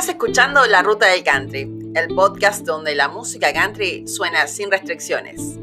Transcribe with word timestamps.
Estás 0.00 0.14
escuchando 0.14 0.64
La 0.64 0.82
Ruta 0.82 1.08
del 1.08 1.22
Country, 1.22 1.70
el 1.94 2.14
podcast 2.14 2.64
donde 2.64 2.94
la 2.94 3.08
música 3.08 3.52
country 3.52 4.08
suena 4.08 4.46
sin 4.46 4.70
restricciones. 4.70 5.59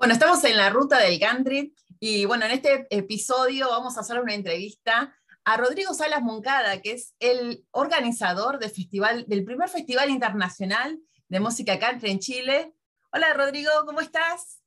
Bueno, 0.00 0.14
estamos 0.14 0.42
en 0.44 0.56
la 0.56 0.70
ruta 0.70 0.98
del 0.98 1.20
country 1.20 1.74
y 1.98 2.24
bueno, 2.24 2.46
en 2.46 2.52
este 2.52 2.86
episodio 2.88 3.68
vamos 3.68 3.98
a 3.98 4.00
hacer 4.00 4.18
una 4.18 4.32
entrevista 4.32 5.14
a 5.44 5.56
Rodrigo 5.58 5.92
Salas 5.92 6.22
Moncada, 6.22 6.80
que 6.80 6.92
es 6.92 7.14
el 7.18 7.66
organizador 7.70 8.58
del, 8.58 8.70
festival, 8.70 9.26
del 9.28 9.44
primer 9.44 9.68
Festival 9.68 10.08
Internacional 10.08 10.98
de 11.28 11.40
Música 11.40 11.78
Country 11.78 12.12
en 12.12 12.18
Chile. 12.18 12.72
Hola 13.12 13.34
Rodrigo, 13.34 13.70
¿cómo 13.84 14.00
estás? 14.00 14.62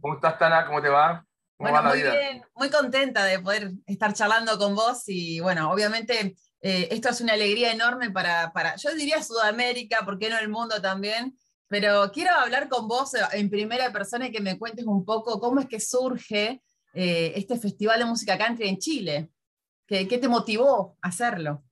¿Cómo 0.00 0.14
estás, 0.14 0.38
Tana? 0.38 0.66
¿Cómo 0.66 0.80
te 0.80 0.88
va? 0.88 1.22
¿Cómo 1.58 1.70
bueno, 1.70 1.76
va 1.76 1.82
la 1.82 1.88
muy 1.90 1.98
vida? 1.98 2.12
bien, 2.12 2.42
muy 2.54 2.70
contenta 2.70 3.26
de 3.26 3.40
poder 3.40 3.72
estar 3.84 4.14
charlando 4.14 4.56
con 4.56 4.74
vos 4.74 5.02
y 5.06 5.38
bueno, 5.40 5.70
obviamente 5.70 6.34
eh, 6.62 6.88
esto 6.90 7.10
es 7.10 7.20
una 7.20 7.34
alegría 7.34 7.72
enorme 7.72 8.10
para, 8.10 8.54
para, 8.54 8.76
yo 8.76 8.94
diría 8.94 9.22
Sudamérica, 9.22 10.06
¿por 10.06 10.18
qué 10.18 10.30
no 10.30 10.38
el 10.38 10.48
mundo 10.48 10.80
también? 10.80 11.36
Pero 11.68 12.10
quiero 12.12 12.32
hablar 12.32 12.68
con 12.68 12.88
vos 12.88 13.14
eh, 13.14 13.20
en 13.32 13.50
primera 13.50 13.92
persona 13.92 14.26
y 14.26 14.32
que 14.32 14.40
me 14.40 14.58
cuentes 14.58 14.86
un 14.86 15.04
poco 15.04 15.38
cómo 15.38 15.60
es 15.60 15.66
que 15.66 15.80
surge 15.80 16.62
eh, 16.94 17.32
este 17.36 17.58
Festival 17.58 17.98
de 17.98 18.06
Música 18.06 18.38
Country 18.38 18.68
en 18.68 18.78
Chile. 18.78 19.30
¿Qué, 19.86 20.08
¿Qué, 20.08 20.18
te 20.18 20.28
motivó 20.28 20.96
a 21.00 21.08
hacerlo? 21.08 21.62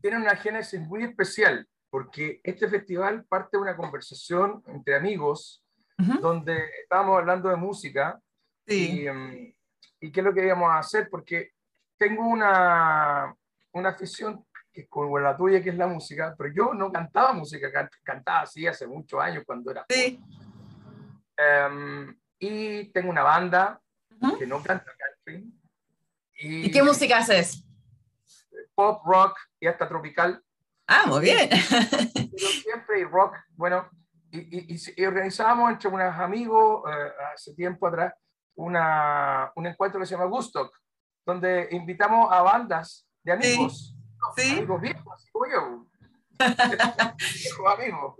Tiene 0.00 0.18
una 0.18 0.36
génesis 0.36 0.80
muy 0.80 1.04
especial, 1.04 1.66
porque 1.90 2.40
este 2.42 2.68
festival 2.68 3.24
parte 3.24 3.56
de 3.56 3.62
una 3.62 3.76
conversación 3.76 4.62
entre 4.66 4.96
amigos, 4.96 5.62
uh 5.98 6.02
-huh. 6.02 6.20
donde 6.20 6.58
estábamos 6.82 7.18
hablando 7.18 7.48
de 7.48 7.56
música 7.56 8.20
sí. 8.66 9.02
y, 9.02 9.06
em, 9.06 9.54
y, 10.00 10.12
qué 10.12 10.20
es 10.20 10.24
lo 10.24 10.34
que 10.34 10.44
íbamos 10.44 10.70
a 10.70 10.78
hacer, 10.78 11.08
porque 11.10 11.52
tengo 11.98 12.26
una, 12.26 13.34
una 13.72 13.88
afición 13.90 14.45
que 14.76 14.86
como 14.88 15.18
la 15.18 15.34
tuya, 15.34 15.62
que 15.62 15.70
es 15.70 15.76
la 15.76 15.86
música, 15.86 16.34
pero 16.36 16.52
yo 16.54 16.74
no 16.74 16.92
cantaba 16.92 17.32
música, 17.32 17.72
can- 17.72 17.88
cantaba 18.04 18.40
así 18.42 18.66
hace 18.66 18.86
muchos 18.86 19.18
años 19.20 19.42
cuando 19.46 19.70
era 19.70 19.86
Sí. 19.88 20.20
Em, 21.36 22.14
y 22.38 22.84
tengo 22.92 23.08
una 23.10 23.22
banda 23.22 23.80
Ujú. 24.20 24.38
que 24.38 24.46
no 24.46 24.62
canta 24.62 24.92
country. 25.24 25.50
Y, 26.38 26.66
¿Y 26.66 26.70
qué 26.70 26.82
música 26.82 27.18
haces? 27.18 27.64
Pop, 28.74 29.02
rock 29.06 29.38
y 29.58 29.66
hasta 29.66 29.88
tropical. 29.88 30.42
Ah, 30.86 31.04
muy 31.06 31.22
bien. 31.22 31.48
Pero 31.50 32.48
siempre 32.62 33.00
y 33.00 33.04
rock, 33.04 33.34
bueno, 33.56 33.88
y, 34.30 34.38
y, 34.38 34.74
y- 34.74 34.92
y 35.02 35.04
organizábamos 35.06 35.70
entre 35.72 35.88
unos 35.88 36.14
amigos 36.16 36.82
eh, 36.90 37.10
hace 37.32 37.54
tiempo 37.54 37.86
atrás 37.86 38.12
una, 38.56 39.50
un 39.56 39.66
encuentro 39.66 39.98
que 40.00 40.06
se 40.06 40.12
llama 40.14 40.26
Gustock, 40.26 40.74
donde 41.24 41.68
invitamos 41.70 42.30
a 42.30 42.42
bandas 42.42 43.06
de 43.22 43.32
amigos, 43.32 43.95
Sí. 44.36 44.52
amigos 44.58 44.80
viejos, 44.80 45.12
así 45.14 45.30
como 45.30 45.46
yo, 45.46 45.86
viejos 47.18 47.72
amigos. 47.78 48.14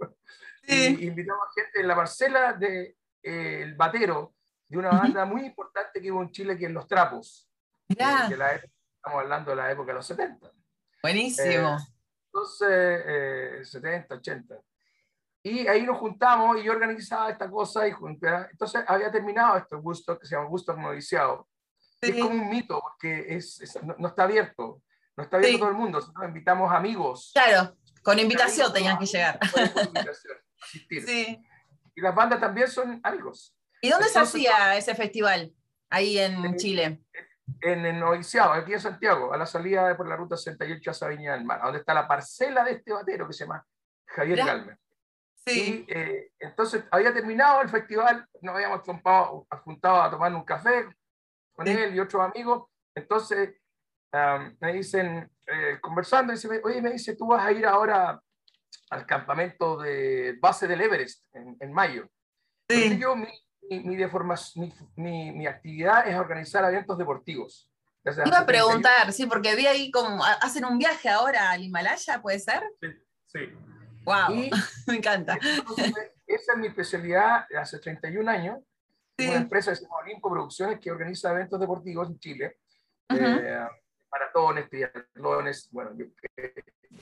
Sí. 0.63 0.97
Y 1.01 1.07
invitamos 1.07 1.43
a 1.49 1.61
gente 1.61 1.81
en 1.81 1.89
la 1.89 1.95
parcela 1.95 2.53
del 2.55 2.59
de, 2.61 2.97
eh, 3.23 3.63
el 3.63 3.75
batero 3.77 4.35
de 4.69 4.79
una 4.79 4.91
banda 4.91 5.25
muy 5.25 5.45
importante 5.47 6.01
que 6.01 6.11
hubo 6.11 6.23
en 6.23 6.31
Chile, 6.33 6.59
que 6.59 6.67
es 6.67 6.71
Los 6.73 6.89
Trapos. 6.89 7.49
Eh, 7.89 7.95
la 8.37 8.55
época- 8.55 8.73
estamos 8.97 9.21
hablando 9.23 9.51
de 9.51 9.57
la 9.57 9.71
época 9.71 9.89
de 9.89 9.95
los 9.95 10.07
70. 10.07 10.51
buenísimo. 11.03 11.77
Entonces, 12.33 12.69
eh, 13.07 13.61
70, 13.63 14.15
80. 14.17 14.57
Y 15.45 15.69
ahí 15.69 15.85
nos 15.87 15.99
juntamos 15.99 16.59
y 16.59 16.65
yo 16.65 16.73
organizaba 16.73 17.31
esta 17.31 17.49
cosa 17.49 17.87
y 17.87 17.93
junté. 17.93 18.27
Entonces 18.51 18.83
había 18.89 19.13
terminado 19.13 19.57
esto, 19.57 19.81
Gusto, 19.81 20.19
que 20.19 20.27
se 20.27 20.35
llama 20.35 20.49
Gusto 20.49 20.77
Noviciado. 20.77 21.49
Sí. 21.79 22.11
Es 22.11 22.17
como 22.17 22.31
un 22.31 22.49
mito, 22.51 22.81
porque 22.81 23.37
es, 23.37 23.61
es- 23.61 23.81
no, 23.85 23.95
no 23.99 24.09
está 24.09 24.25
abierto. 24.25 24.83
No 25.17 25.25
está 25.25 25.37
abierto 25.37 25.57
Sí. 25.57 25.61
todo 25.61 25.71
el 25.71 25.77
mundo. 25.77 25.99
Nosotros 25.99 26.25
invitamos 26.27 26.73
amigos. 26.73 27.31
Claro, 27.35 27.77
con 28.03 28.19
invitación 28.19 28.73
tenían 28.73 28.99
que 28.99 29.07
llegar. 29.07 29.39
Por 29.39 29.61
invitación, 29.87 30.37
asistir. 30.63 31.03
Sí. 31.07 31.43
Y 31.95 32.01
las 32.01 32.15
bandas 32.15 32.41
también 32.41 32.69
son 32.69 33.01
amigos. 33.03 33.57
¿Y 33.81 33.89
dónde 33.91 34.07
se 34.09 34.19
Entonces, 34.19 34.35
hacía 34.49 34.77
ese 34.77 34.95
festival? 34.95 35.53
Ahí 35.91 36.19
en 36.19 36.45
En- 36.45 36.57
Chile. 36.57 37.01
En 37.61 37.87
el 37.87 37.99
Noviciado, 38.01 38.53
aquí 38.53 38.73
en 38.73 38.81
Santiago, 38.81 39.33
a 39.33 39.37
la 39.37 39.47
salida 39.47 39.87
de 39.89 39.95
por 39.95 40.09
la 40.09 40.17
ruta 40.17 40.37
68 40.37 40.91
hacia 40.91 41.09
Viña 41.09 41.33
del 41.35 41.45
Mar, 41.45 41.61
donde 41.63 41.79
está 41.79 41.95
la 41.95 42.09
parcela 42.09 42.65
de 42.65 42.73
este 42.73 42.93
batero 42.93 43.27
que 43.27 43.33
se 43.33 43.45
llama 43.45 43.65
Javier 44.07 44.39
Mirá. 44.41 44.47
Galmer. 44.47 44.79
Sí. 45.47 45.87
Y 45.89 45.93
eh, 45.93 46.33
entonces 46.41 46.85
había 46.91 47.15
terminado 47.15 47.63
el 47.63 47.69
festival, 47.69 48.27
nos 48.43 48.55
habíamos 48.57 48.81
juntado, 48.81 49.47
juntado 49.65 50.03
a 50.03 50.11
tomar 50.11 50.35
un 50.35 50.45
café 50.45 50.89
con 51.55 51.67
Sí. 51.67 51.73
él 51.73 51.95
y 51.95 52.01
otros 52.01 52.21
amigos. 52.25 52.65
Entonces 52.97 53.55
am, 54.17 54.57
me 54.61 54.73
dicen, 54.73 55.31
eh, 55.47 55.79
conversando, 55.81 56.33
dice, 56.33 56.49
oye, 56.65 56.81
me 56.83 56.91
dice, 56.93 57.15
tú 57.17 57.27
vas 57.29 57.45
a 57.47 57.53
ir 57.53 57.67
ahora 57.67 58.21
al 58.91 59.07
campamento 59.07 59.77
de 59.79 60.37
base 60.41 60.67
del 60.67 60.81
Everest 60.81 61.25
en, 61.35 61.57
en 61.61 61.73
mayo. 61.73 62.09
Sí. 62.69 62.99
yo, 62.99 63.15
mi, 63.17 63.29
mi, 63.71 63.81
mi, 63.81 63.97
deforma- 63.97 64.37
mi, 64.97 65.33
mi- 65.33 65.47
actividad 65.47 66.07
es 66.09 66.17
organizar 66.17 66.65
eventos 66.65 66.97
deportivos. 66.99 67.71
Desde 68.05 68.23
Iba 68.27 68.39
a 68.39 68.47
31 68.47 68.47
preguntar, 68.47 69.13
sí, 69.13 69.27
porque 69.27 69.55
vi 69.57 69.67
ahí 69.67 69.91
como 69.91 70.25
ha- 70.25 70.35
hacen 70.43 70.65
un 70.65 70.79
viaje 70.79 71.09
ahora 71.09 71.51
al 71.51 71.63
Himalaya, 71.63 72.21
¿puede 72.23 72.39
ser? 72.39 72.63
Sí. 73.27 73.41
Wow, 74.05 74.31
Y 74.33 74.51
me 74.87 74.97
encanta. 74.97 75.37
entonces, 75.43 75.93
esa 76.27 76.53
es 76.53 76.59
mi 76.59 76.69
especialidad 76.69 77.45
hace 77.59 77.79
31 77.79 78.31
años. 78.31 78.59
Sí. 79.19 79.27
una 79.29 79.37
empresa 79.39 79.71
que 79.71 79.77
se 79.77 79.83
llama 79.85 79.97
Olimpo 80.03 80.31
Producciones 80.31 80.79
que 80.79 80.91
organiza 80.91 81.31
eventos 81.33 81.59
deportivos 81.59 82.07
en 82.11 82.19
Chile. 82.19 82.59
Ujú. 83.11 83.19
eh, 83.25 83.67
maratones, 84.11 84.69
triatlones, 84.69 85.69
bueno, 85.71 85.91
yo, 85.97 86.07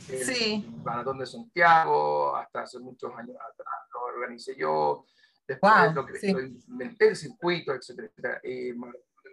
el 0.09 0.25
Sí. 0.25 0.65
Maratón 0.85 1.19
de 1.19 1.27
Santiago, 1.27 2.35
hasta 2.37 2.63
hace 2.63 2.79
muchos 2.79 3.13
años 3.17 3.37
atrás 3.37 3.75
lo 3.93 4.03
organicé 4.03 4.57
yo. 4.57 5.05
Después 5.47 5.73
Wow, 5.73 5.93
lo, 5.95 6.07
que, 6.07 6.15
sí. 6.19 6.31
inventé 6.69 7.09
el 7.09 7.17
circuito, 7.17 7.73
etcétera, 7.75 8.09
etcétera. 8.09 8.41
Eh, 8.43 8.75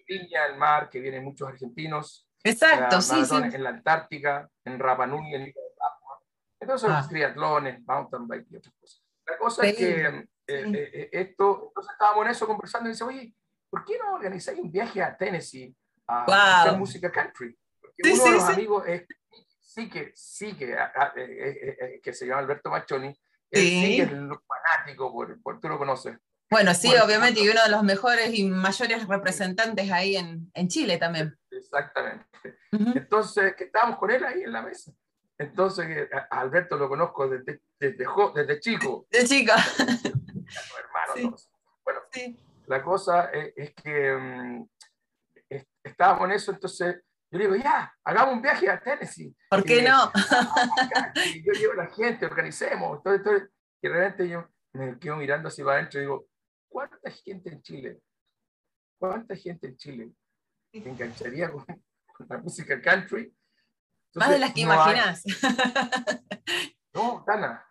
Viña, 0.08 0.46
el 0.48 0.58
mar, 0.58 0.90
que 0.90 1.00
vienen 1.00 1.24
muchos 1.24 1.48
argentinos. 1.48 2.28
Exacto, 2.44 3.00
sí, 3.02 3.24
sí. 3.24 3.36
en 3.36 3.64
la 3.64 3.70
Antártica, 3.70 4.50
en 4.66 4.78
Rapa 4.80 5.06
Nui, 5.08 5.34
en. 5.34 5.54
Entonces, 6.60 6.90
Ah. 6.92 7.06
triatlones, 7.08 7.82
mountain 7.88 8.28
bike 8.28 8.48
y 8.52 8.56
otras 8.58 8.74
cosas. 8.80 9.04
La 9.26 9.38
cosa 9.38 9.66
es 9.66 9.76
que 9.78 10.06
eh, 10.06 10.28
Sí. 10.48 10.54
eh, 10.76 10.90
eh, 10.94 11.10
esto, 11.14 11.68
entonces 11.68 11.94
estábamos 11.94 12.26
en 12.26 12.32
eso 12.32 12.46
conversando 12.46 12.90
y 12.90 12.92
dice, 12.92 13.04
oye, 13.06 13.34
¿por 13.70 13.86
qué 13.86 13.98
no 13.98 14.14
organizáis 14.16 14.60
un 14.60 14.72
viaje 14.72 15.02
a 15.02 15.16
Tennessee 15.16 15.74
a 16.08 16.66
Wow. 16.68 16.78
música 16.78 17.10
country? 17.12 17.58
Sí, 18.04 18.12
uno 18.14 18.24
de 18.24 18.32
los 18.32 18.44
amigos 18.44 18.84
es, 18.88 19.06
sí 19.60 19.90
que, 19.90 20.12
sí 20.16 20.54
que, 20.58 20.74
ah, 20.78 20.92
ah, 20.96 21.14
eh, 21.16 21.22
eh, 21.22 21.78
eh, 21.96 22.02
que 22.02 22.14
se 22.14 22.26
llama 22.26 22.40
Alberto 22.40 22.70
Machoni, 22.70 23.08
él 23.52 23.62
Sí. 23.62 23.96
que 23.98 24.02
es 24.04 24.10
fanático, 24.10 25.12
por, 25.12 25.42
por, 25.42 25.60
tú 25.60 25.68
lo 25.70 25.78
conoces. 25.78 26.18
Bueno, 26.50 26.74
sí, 26.74 26.88
Bueno, 26.90 27.06
obviamente, 27.06 27.40
y 27.40 27.48
uno 27.48 27.64
de 27.64 27.70
los 27.70 27.82
mejores 27.84 28.34
y 28.38 28.46
mayores 28.46 29.08
representantes 29.08 29.90
ahí 29.92 30.18
en, 30.18 30.52
en 30.54 30.68
Chile 30.68 30.98
también. 30.98 31.38
Exactamente. 31.50 32.26
Ujú. 32.74 32.92
Entonces, 32.96 33.56
que 33.56 33.66
estábamos 33.66 33.98
con 33.98 34.12
él 34.12 34.24
ahí 34.26 34.42
en 34.44 34.52
la 34.52 34.62
mesa. 34.62 34.92
Entonces, 35.38 36.10
a- 36.12 36.28
a 36.30 36.42
Alberto 36.42 36.76
lo 36.78 36.90
conozco 36.90 37.28
desde, 37.30 37.62
desde, 37.80 38.06
desde 38.36 38.60
chico, 38.60 39.08
De 39.12 39.24
chica. 39.26 39.56
hermano. 40.50 41.38
Sí. 41.38 41.48
Bueno, 41.84 42.00
Sí. 42.12 42.38
la 42.68 42.84
cosa 42.84 43.26
es, 43.32 43.54
es 43.56 43.74
que 43.74 44.14
mm, 44.14 44.66
es- 45.50 45.68
estábamos 45.84 46.26
en 46.26 46.32
eso, 46.36 46.52
entonces 46.52 46.98
yo 47.32 47.38
le 47.38 47.46
digo, 47.46 47.56
ya, 47.56 47.94
hagamos 48.04 48.36
un 48.36 48.42
viaje 48.42 48.70
a 48.70 48.80
Tennessee. 48.82 49.34
¿Por 49.50 49.64
qué 49.64 49.80
Y- 49.80 49.84
no? 49.84 50.12
y 51.34 51.44
yo 51.46 51.54
llevo 51.54 51.74
a 51.74 51.86
la 51.86 51.88
gente, 51.88 52.26
organicemos. 52.26 52.98
Entonces, 52.98 53.26
entonces, 53.26 53.50
y 53.82 53.88
de 53.88 53.94
repente 53.94 54.30
yo 54.30 54.48
me 54.74 55.00
quedo 55.00 55.16
mirando 55.16 55.50
para 55.50 55.78
adentro 55.78 56.00
y 56.00 56.04
digo, 56.04 56.28
¿cuánta 56.70 57.10
gente 57.10 57.50
en 57.52 57.62
Chile? 57.62 58.02
¿Cuánta 59.00 59.36
gente 59.36 59.68
en 59.68 59.78
Chile 59.78 60.12
se 60.72 60.78
engancharía 60.90 61.52
con, 61.52 61.66
con 61.66 62.28
la 62.30 62.38
música 62.40 62.80
country? 62.82 63.34
Más 64.14 64.30
de 64.30 64.36
Entonces, 64.36 64.40
las 64.42 64.54
que 64.54 64.66
no 64.66 64.72
hay- 64.74 64.78
imaginas. 64.94 65.24
no, 66.94 67.24
Tana, 67.26 67.66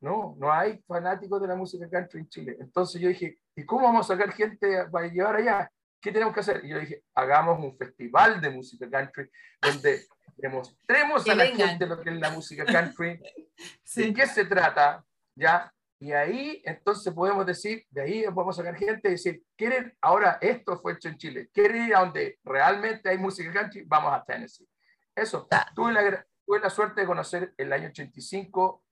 no, 0.00 0.34
no 0.38 0.52
hay 0.52 0.78
fanáticos 0.86 1.40
de 1.40 1.48
la 1.48 1.56
música 1.56 1.88
country 1.88 2.20
en 2.20 2.28
Chile. 2.28 2.56
Entonces 2.60 3.00
yo 3.00 3.08
dije, 3.08 3.38
¿y 3.56 3.64
cómo 3.64 3.84
vamos 3.86 4.08
a 4.10 4.14
sacar 4.14 4.32
gente 4.32 4.86
para 4.92 5.08
llevar 5.08 5.36
allá? 5.36 5.72
¿Qué 6.00 6.12
tenemos 6.12 6.32
que 6.34 6.40
hacer? 6.40 6.64
Y 6.64 6.68
yo 6.68 6.78
dije, 6.78 7.02
hagamos 7.14 7.58
un 7.62 7.76
festival 7.76 8.40
de 8.40 8.50
música 8.50 8.88
country 8.88 9.30
donde 9.60 10.06
demostremos 10.36 11.28
a 11.28 11.34
la 11.34 11.44
vengan. 11.44 11.68
gente 11.70 11.86
lo 11.86 12.00
que 12.00 12.10
es 12.10 12.16
la 12.16 12.30
música 12.30 12.64
country, 12.64 13.16
de 13.56 13.78
Sí. 13.84 14.14
qué 14.14 14.26
se 14.26 14.44
trata, 14.46 15.04
¿ya? 15.34 15.72
Y 15.98 16.12
ahí 16.12 16.62
entonces 16.64 17.12
podemos 17.12 17.44
decir, 17.44 17.84
de 17.90 18.00
ahí 18.00 18.24
podemos 18.32 18.56
sacar 18.56 18.74
gente 18.74 19.08
y 19.08 19.12
decir, 19.12 19.42
¿quieren? 19.54 19.94
Ahora 20.00 20.38
esto 20.40 20.78
fue 20.80 20.94
hecho 20.94 21.08
en 21.08 21.18
Chile, 21.18 21.50
¿quieren 21.52 21.88
ir 21.88 21.94
a 21.94 22.00
donde 22.00 22.38
realmente 22.42 23.10
hay 23.10 23.18
música 23.18 23.52
country? 23.52 23.82
Vamos 23.86 24.12
a 24.14 24.24
Tennessee. 24.24 24.66
Eso. 25.14 25.46
Ah. 25.50 25.70
Tuve 25.74 25.92
la, 25.92 26.26
tuve 26.46 26.60
la 26.60 26.70
suerte 26.70 27.02
de 27.02 27.06
conocer 27.06 27.52
el 27.58 27.70
año 27.72 27.88
85, 27.88 28.82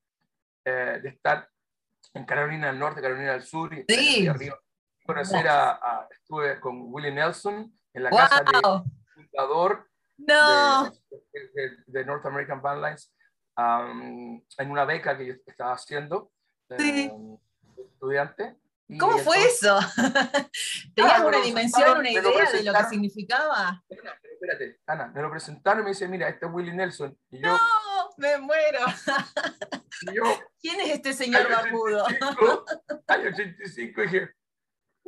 eh, 0.67 1.01
de 1.03 1.09
estar 1.09 1.49
en 2.13 2.27
Carolina 2.27 2.67
del 2.67 2.79
Norte, 2.79 3.01
Carolina 3.01 3.33
del 3.33 3.43
Sur 3.43 3.73
y 3.73 3.85
Sí. 3.89 4.27
arriba. 4.29 4.59
Conocer 5.09 5.49
a, 5.49 5.71
a- 5.71 6.09
estuve 6.11 6.61
con 6.61 6.93
Willie 6.93 7.11
Nelson 7.11 7.73
en 7.95 8.03
la 8.03 8.11
casa 8.11 8.43
del 8.43 8.61
¡Wow! 8.63 8.85
fundador 9.15 9.89
No. 10.19 10.85
de, 11.11 11.49
de- 11.55 11.77
de 11.87 12.05
North 12.05 12.27
American 12.27 12.61
Bandlines 12.61 13.11
um, 13.57 14.45
en 14.59 14.71
una 14.71 14.85
beca 14.85 15.17
que 15.17 15.27
yo 15.29 15.35
estaba 15.47 15.73
haciendo 15.73 16.31
Sí. 16.77 17.09
um, 17.11 17.39
estudiante. 17.79 18.55
Y 18.87 18.99
¿Cómo 18.99 19.17
fue 19.17 19.43
eso? 19.47 19.79
¿Tenías 20.95 21.21
Ah, 21.21 21.27
una 21.27 21.41
dimensión, 21.41 21.99
una 22.01 22.11
idea 22.11 22.21
de 22.53 22.63
lo 22.63 22.73
que 22.75 22.85
significaba? 22.91 23.83
Ana, 23.91 24.15
espérate, 24.31 24.81
Ana, 24.87 25.07
me 25.09 25.23
lo 25.23 25.31
presentaron 25.31 25.81
y 25.81 25.85
me 25.85 25.89
dice, 25.91 26.07
mira, 26.07 26.29
este 26.29 26.45
es 26.45 26.53
Willie 26.53 26.75
Nelson. 26.75 27.19
Y 27.31 27.41
yo, 27.43 27.49
No, 27.49 27.59
me 28.19 28.37
muero. 28.39 28.81
y 30.03 30.15
yo 30.15 30.23
¿Quién 30.61 30.81
es 30.81 30.91
este 30.91 31.15
señor 31.15 31.51
barbudo? 31.51 32.05
85, 32.05 32.65
año 33.09 33.29
85, 33.31 34.01
dije, 34.03 34.31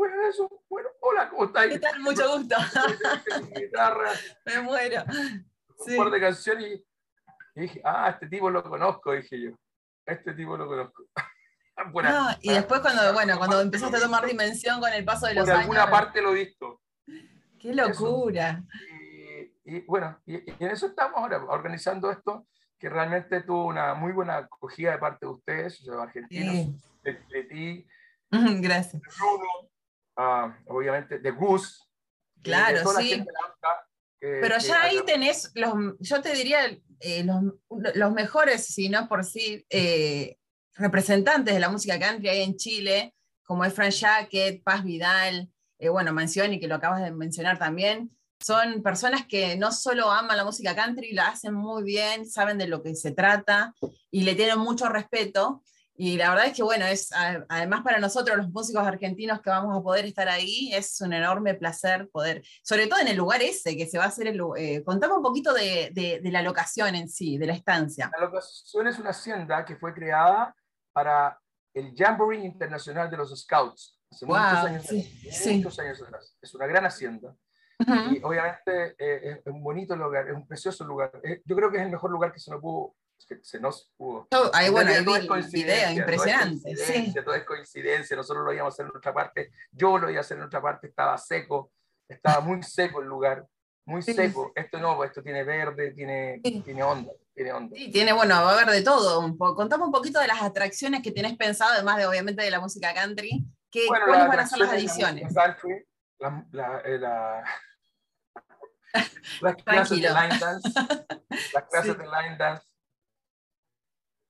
bueno, 0.00 0.26
eso, 0.28 0.62
bueno, 0.68 0.88
hola, 1.00 1.28
¿cómo 1.28 1.44
estás? 1.44 1.66
¿Qué 1.66 1.78
tal? 1.78 2.00
Mucho 2.00 2.38
gusto. 2.38 2.56
Guitarra, 3.54 4.10
Me 4.46 4.60
muero. 4.62 5.04
Sí. 5.84 5.92
un 5.92 6.04
par 6.04 6.10
de 6.10 6.20
canciones 6.20 6.80
y, 7.54 7.60
dije, 7.60 7.80
ah, 7.84 8.08
este 8.10 8.26
tipo 8.28 8.48
lo 8.50 8.62
conozco, 8.62 9.12
dije 9.12 9.40
yo. 9.42 9.50
Este 10.06 10.32
tipo 10.34 10.56
lo 10.56 10.66
conozco. 10.66 11.04
Buena- 11.92 12.30
Ah, 12.30 12.38
y 12.40 12.50
después 12.52 12.80
cuando, 12.80 13.12
bueno, 13.12 13.36
cuando 13.38 13.60
empezaste 13.60 13.96
a 13.96 14.00
tomar 14.00 14.24
dimensión 14.26 14.80
con 14.80 14.92
el 14.92 15.04
paso 15.04 15.26
de 15.26 15.34
los 15.34 15.44
por 15.44 15.50
años. 15.52 15.62
alguna 15.64 15.90
parte 15.90 16.20
lo 16.22 16.30
he 16.32 16.44
visto. 16.44 16.80
Qué 17.58 17.74
locura. 17.74 18.62
Y, 19.64 19.76
y 19.76 19.80
bueno, 19.86 20.18
y, 20.26 20.36
y 20.36 20.56
en 20.64 20.70
eso 20.70 20.86
estamos 20.86 21.16
ahora, 21.16 21.44
organizando 21.44 22.10
esto. 22.10 22.46
que 22.78 22.88
realmente 22.88 23.42
tuvo 23.42 23.66
una 23.66 23.92
muy 23.94 24.12
buena 24.12 24.38
acogida 24.38 24.92
de 24.92 24.98
parte 24.98 25.26
de 25.26 25.32
ustedes, 25.32 25.80
los 25.82 25.96
argentinos, 26.02 26.54
Sí. 26.54 26.74
de, 27.02 27.12
de 27.30 27.42
ti, 27.44 27.86
Gracias. 28.62 29.02
Bruno, 29.18 29.69
ah, 30.20 30.56
obviamente 30.66 31.18
de 31.18 31.32
de- 31.32 31.38
Claro, 32.42 32.78
de 32.78 32.82
toda 32.82 32.94
la 32.94 33.00
sí. 33.00 33.08
gente 33.10 33.30
que- 34.20 34.38
Pero 34.42 34.58
ya 34.58 34.82
ahí 34.82 35.00
tenés, 35.06 35.50
los, 35.54 35.72
yo 35.98 36.20
te 36.20 36.32
diría, 36.34 36.66
eh, 37.00 37.24
los, 37.24 37.42
los 37.94 38.12
mejores, 38.12 38.64
si 38.66 38.88
no 38.90 39.08
por 39.08 39.24
sí, 39.24 39.64
eh, 39.70 40.36
representantes 40.74 41.54
de 41.54 41.60
la 41.60 41.70
música 41.70 41.98
country 41.98 42.28
ahí 42.28 42.42
en 42.42 42.56
Chile, 42.56 43.14
como 43.44 43.64
es 43.64 43.72
Frank 43.74 43.92
Jacket, 43.92 44.62
Paz 44.62 44.84
Vidal, 44.84 45.50
eh, 45.78 45.88
bueno, 45.88 46.12
Mancioni, 46.12 46.60
que 46.60 46.68
lo 46.68 46.74
acabas 46.76 47.02
de 47.02 47.10
mencionar 47.10 47.58
también, 47.58 48.10
son 48.42 48.82
personas 48.82 49.26
que 49.26 49.56
no 49.56 49.72
solo 49.72 50.10
aman 50.10 50.36
la 50.36 50.44
música 50.44 50.74
country, 50.74 51.12
la 51.12 51.28
hacen 51.28 51.54
muy 51.54 51.82
bien, 51.82 52.24
saben 52.26 52.58
de 52.58 52.66
lo 52.68 52.82
que 52.82 52.94
se 52.94 53.12
trata 53.12 53.74
y 54.10 54.22
le 54.24 54.34
tienen 54.34 54.58
mucho 54.58 54.88
respeto. 54.88 55.62
Y 56.02 56.16
la 56.16 56.30
verdad 56.30 56.46
es 56.46 56.54
que, 56.54 56.62
bueno, 56.62 56.86
es 56.86 57.10
además 57.12 57.82
para 57.82 57.98
nosotros, 57.98 58.34
los 58.38 58.48
músicos 58.50 58.86
argentinos 58.86 59.42
que 59.42 59.50
vamos 59.50 59.76
a 59.76 59.82
poder 59.82 60.06
estar 60.06 60.30
ahí, 60.30 60.72
es 60.72 60.98
un 61.02 61.12
enorme 61.12 61.52
placer 61.52 62.08
poder, 62.10 62.42
sobre 62.62 62.86
todo 62.86 63.00
en 63.00 63.08
el 63.08 63.18
lugar 63.18 63.42
ese 63.42 63.76
que 63.76 63.86
se 63.86 63.98
va 63.98 64.04
a 64.04 64.08
hacer 64.08 64.26
el 64.28 64.40
eh, 64.56 64.82
contame 64.82 65.12
un 65.12 65.22
poquito 65.22 65.52
de, 65.52 65.90
de- 65.92 66.20
de 66.22 66.30
la 66.32 66.40
locación 66.40 66.94
en 66.94 67.06
sí, 67.10 67.36
de 67.36 67.46
la 67.46 67.52
estancia. 67.52 68.10
La 68.18 68.24
locación 68.24 68.86
es 68.86 68.98
una 68.98 69.10
hacienda 69.10 69.62
que 69.66 69.76
fue 69.76 69.92
creada 69.92 70.54
para 70.94 71.38
el 71.74 71.92
Jamboree 71.94 72.46
Internacional 72.46 73.10
de 73.10 73.18
los 73.18 73.38
Scouts. 73.38 74.00
Hace 74.10 74.24
Wow, 74.24 74.38
muchos 74.38 74.64
años, 74.64 74.84
sí, 74.86 75.00
atrás, 75.20 75.38
sí. 75.38 75.56
muchos 75.58 75.78
años 75.80 76.02
atrás. 76.02 76.36
Es 76.40 76.54
una 76.54 76.66
gran 76.66 76.86
hacienda. 76.86 77.34
Ujú. 77.78 77.92
Y 78.14 78.22
obviamente 78.22 78.94
eh, 78.98 79.42
es 79.44 79.52
un 79.52 79.62
bonito 79.62 79.94
lugar, 79.96 80.28
es 80.28 80.34
un 80.34 80.46
precioso 80.48 80.82
lugar. 80.84 81.12
Eh, 81.22 81.42
yo 81.44 81.54
creo 81.56 81.70
que 81.70 81.76
es 81.76 81.82
el 81.84 81.90
mejor 81.90 82.10
lugar 82.10 82.32
que 82.32 82.40
se 82.40 82.50
nos 82.50 82.60
pudo, 82.62 82.94
que 83.26 83.38
se 83.42 83.60
nos 83.60 83.90
pudo. 83.96 84.26
Ahí, 84.52 84.66
En 84.66 84.72
bueno, 84.72 84.90
ahí 84.90 84.94
realidad 84.96 85.04
todo 85.04 85.16
es 85.16 85.22
vi 85.22 85.28
coincidencia, 85.28 85.74
video 85.76 85.86
todo 85.86 85.90
es 85.90 85.98
impresionante. 85.98 86.76
Sí. 86.76 87.14
Todo 87.24 87.34
es 87.34 87.44
coincidencia, 87.44 88.16
nosotros 88.16 88.44
lo 88.44 88.52
íbamos 88.52 88.72
a 88.72 88.74
hacer 88.74 88.86
en 88.86 88.96
otra 88.96 89.12
parte, 89.14 89.50
yo 89.72 89.98
lo 89.98 90.10
iba 90.10 90.18
a 90.18 90.20
hacer 90.22 90.36
en 90.38 90.44
otra 90.44 90.60
parte, 90.62 90.86
estaba 90.88 91.16
seco, 91.18 91.72
estaba 92.08 92.40
muy 92.40 92.62
seco 92.62 93.00
el 93.00 93.06
lugar, 93.08 93.46
muy 93.86 94.02
Sí. 94.02 94.14
seco. 94.14 94.52
Esto 94.54 94.78
no, 94.78 95.02
esto 95.04 95.22
tiene 95.22 95.44
verde, 95.44 95.92
tiene, 95.92 96.40
Sí. 96.44 96.60
tiene 96.64 96.82
onda, 96.82 97.12
tiene 97.34 97.52
onda. 97.52 97.76
Sí, 97.76 97.90
tiene, 97.90 98.12
bueno, 98.12 98.34
va 98.36 98.50
a 98.50 98.54
haber 98.54 98.66
de 98.74 98.82
todo. 98.82 99.20
Un 99.20 99.36
poco. 99.36 99.56
Contame 99.56 99.84
un 99.84 99.92
poquito 99.92 100.20
de 100.20 100.26
las 100.28 100.42
atracciones 100.42 101.02
que 101.02 101.12
tenés 101.12 101.36
pensado, 101.36 101.72
además 101.72 101.96
de 101.96 102.06
obviamente 102.06 102.42
de 102.42 102.50
la 102.50 102.60
música 102.60 102.92
country. 102.94 103.44
¿Qué, 103.70 103.86
Bueno, 103.88 104.06
¿Cuáles 104.06 104.28
van 104.28 104.38
a 104.40 104.46
ser 104.46 104.58
las 104.58 104.68
la 104.72 104.74
country, 105.34 105.86
la- 106.18 106.46
la- 106.52 106.80
eh, 106.84 106.98
la- 106.98 107.44
las 109.40 109.56
clases 109.64 110.00
de 110.02 110.08
line 110.08 110.38
dance, 110.40 110.68
las 111.54 111.64
clases 111.68 111.92
Sí. 111.92 111.98
de 111.98 112.04
line 112.04 112.36
dance, 112.36 112.66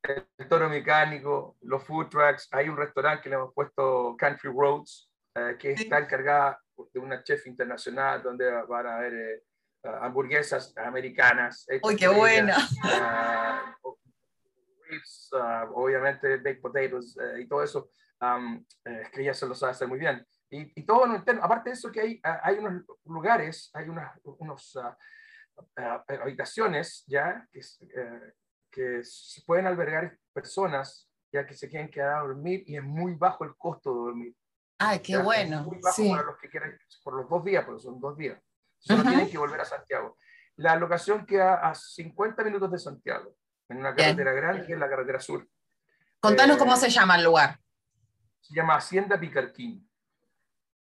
el 0.03 0.49
toro 0.49 0.69
mecánico, 0.69 1.57
los 1.63 1.85
food 1.85 2.09
trucks, 2.09 2.49
hay 2.53 2.69
un 2.69 2.77
restaurante 2.77 3.23
que 3.23 3.29
le 3.31 3.37
hemos 3.37 3.53
puesto 3.55 4.17
Country 4.19 4.51
Roads, 4.51 5.11
eh, 5.35 5.57
que 5.59 5.73
está 5.73 5.99
encargada 5.99 6.61
de 6.93 7.01
una 7.01 7.23
chef 7.23 7.47
internacional 7.47 8.23
donde 8.23 8.51
van 8.69 8.87
a 8.87 8.97
haber 8.97 9.15
eh, 9.15 9.43
ah, 9.85 10.07
hamburguesas 10.07 10.75
americanas. 10.77 11.67
Uy, 11.83 11.97
qué 11.97 12.07
ella, 12.07 12.57
ah, 12.85 13.77
ribs, 14.89 15.31
ah, 15.35 15.69
obviamente 15.75 16.37
baked 16.39 16.61
potatoes 16.61 17.17
eh, 17.17 17.43
y 17.43 17.49
todo 17.49 17.63
eso, 17.63 17.91
eh, 18.85 19.03
es 19.03 19.11
que 19.11 19.23
ella 19.23 19.35
se 19.35 19.47
lo 19.47 19.55
sabe 19.55 19.73
hacer 19.73 19.89
muy 19.89 19.99
bien. 19.99 20.27
Y, 20.51 20.81
y 20.81 20.85
todo 20.85 21.07
lo 21.07 21.15
interno, 21.15 21.45
aparte 21.45 21.71
de 21.71 21.75
eso 21.75 21.93
que 21.93 22.01
hay, 22.01 22.21
ah, 22.25 22.41
hay 22.43 22.59
unos 22.59 22.85
lugares, 23.05 23.71
hay 23.75 23.89
unas 23.89 24.19
unos, 24.25 24.77
habitaciones 26.07 27.05
ya 27.07 27.47
que, 27.53 27.61
eh, 27.61 28.33
que 28.71 29.03
se 29.05 29.43
pueden 29.43 29.67
albergar 29.67 30.17
personas 30.33 31.09
ya 31.33 31.47
que 31.47 31.55
se 31.55 31.69
quieren 31.69 31.91
quedar 31.91 32.17
a 32.17 32.21
dormir 32.23 32.65
y 32.67 32.77
es 32.77 32.83
muy 32.83 33.15
bajo 33.15 33.45
el 33.45 33.55
costo 33.57 33.91
de 33.95 34.01
dormir. 34.01 34.37
Ay, 34.79 34.99
qué 35.01 35.13
Ya, 35.13 35.19
es 35.19 35.25
bueno. 35.25 35.63
Muy 35.65 35.79
bajo 35.81 35.95
Sí. 35.97 36.11
para 36.11 36.23
los 36.25 36.39
que 36.39 36.49
quieren, 36.49 36.77
por 37.05 37.15
los 37.15 37.29
dos 37.29 37.45
días, 37.45 37.65
porque 37.65 37.83
son 37.83 38.01
dos 38.01 38.17
días. 38.17 38.41
Solo 38.79 39.01
Ujú. 39.03 39.11
tienen 39.11 39.31
que 39.31 39.39
volver 39.39 39.61
a 39.61 39.65
Santiago. 39.65 40.17
La 40.57 40.75
locación 40.77 41.27
queda 41.27 41.55
a 41.69 41.75
50 41.75 42.43
minutos 42.43 42.71
de 42.73 42.79
Santiago, 42.79 43.35
en 43.69 43.79
una 43.79 43.93
Bien. 43.93 44.09
carretera 44.17 44.33
grande, 44.33 44.67
que 44.67 44.73
es 44.73 44.79
la 44.79 44.89
carretera 44.89 45.21
sur. 45.21 45.47
Contanos 46.19 46.57
Eh, 46.57 46.59
cómo 46.59 46.77
se 46.77 46.91
llama 46.91 47.17
el 47.17 47.25
lugar. 47.25 47.61
Se 48.41 48.55
llama 48.55 48.77
Hacienda 48.77 49.19
Picarquín. 49.21 49.89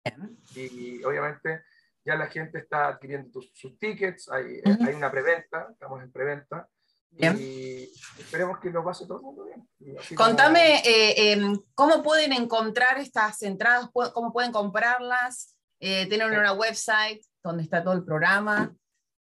Bien. 0.03 0.37
Y 0.55 1.03
obviamente 1.03 1.63
ya 2.03 2.15
la 2.15 2.27
gente 2.27 2.57
está 2.57 2.87
adquiriendo 2.87 3.29
tus- 3.29 3.51
sus 3.53 3.77
tickets, 3.77 4.27
hay, 4.29 4.55
eh, 4.55 4.63
Ujú. 4.65 4.83
hay 4.85 4.95
una 4.95 5.11
preventa, 5.11 5.67
estamos 5.71 6.01
en 6.01 6.11
preventa. 6.11 6.67
Bien. 7.11 7.37
Y 7.39 7.91
esperemos 8.19 8.59
que 8.59 8.69
lo 8.69 8.83
pase 8.83 9.05
todo 9.05 9.17
el 9.17 9.23
mundo 9.23 9.43
bien. 9.45 9.97
Así 9.99 10.15
como- 10.15 10.27
Contame 10.29 10.79
eh, 10.85 11.31
em, 11.33 11.59
cómo 11.75 12.01
pueden 12.01 12.33
encontrar 12.33 12.97
estas 12.99 13.41
entradas, 13.43 13.89
cómo 14.13 14.31
pueden 14.33 14.51
comprarlas. 14.51 15.55
Eh, 15.79 16.07
tienen 16.07 16.29
Sí. 16.31 16.37
una 16.37 16.53
website 16.53 17.21
donde 17.43 17.63
está 17.63 17.83
todo 17.83 17.93
el 17.93 18.03
programa. 18.03 18.73